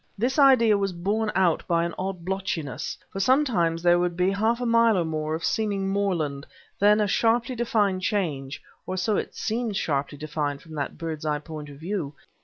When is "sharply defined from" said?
9.77-10.73